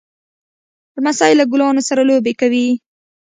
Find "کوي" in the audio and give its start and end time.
2.39-2.67